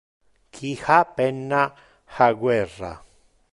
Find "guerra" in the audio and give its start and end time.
2.43-2.93